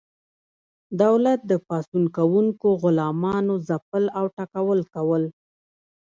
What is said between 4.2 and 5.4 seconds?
ټکول کول.